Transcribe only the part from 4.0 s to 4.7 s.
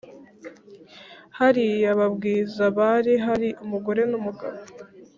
numugabo